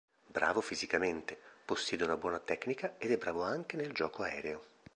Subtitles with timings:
[0.29, 4.63] Bravo fisicamente, possiede una buona tecnica ed è bravo anche nel gioco aereo.